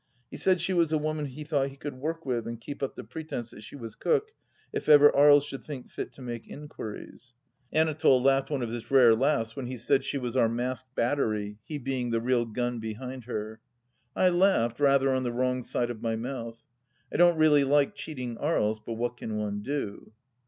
[0.31, 2.95] He said she was a woman he thought he could work with and keep up
[2.95, 4.31] the pretence that she was cook,
[4.73, 7.35] if ever Aries should think fit to make inquiries.
[7.71, 10.17] Anatole laughed 88 THE LAST DITCH one of his rare laughs when he said she
[10.17, 13.59] was our masked battery, he being the real gun behind her.
[14.15, 16.63] I laughed, rather on the wrong side of my mouth.
[17.13, 20.13] I don't really like cheating Aries, but what can one do